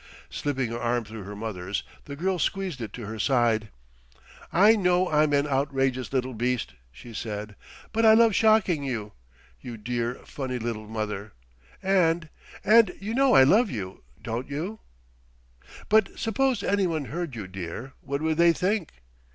Slipping 0.31 0.71
her 0.71 0.79
arm 0.79 1.03
through 1.03 1.25
her 1.25 1.35
mother's, 1.35 1.83
the 2.05 2.15
girl 2.15 2.39
squeezed 2.39 2.81
it 2.81 2.91
to 2.93 3.05
her 3.05 3.19
side. 3.19 3.69
"I 4.51 4.75
know 4.75 5.07
I'm 5.07 5.31
an 5.31 5.45
outrageous 5.45 6.11
little 6.11 6.33
beast," 6.33 6.73
she 6.91 7.13
said, 7.13 7.55
"but 7.91 8.03
I 8.03 8.15
love 8.15 8.33
shocking 8.33 8.83
you, 8.83 9.11
you 9.59 9.77
dear, 9.77 10.15
funny 10.25 10.57
little 10.57 10.87
mother, 10.87 11.33
and 11.83 12.29
and 12.65 12.95
you 12.99 13.13
know 13.13 13.35
I 13.35 13.43
love 13.43 13.69
you, 13.69 14.01
don't 14.19 14.49
you?" 14.49 14.79
"But 15.87 16.17
suppose 16.17 16.63
anyone 16.63 17.05
heard 17.05 17.35
you, 17.35 17.45
dear, 17.45 17.93
what 18.01 18.23
would 18.23 18.37
they 18.37 18.53
think?" 18.53 18.93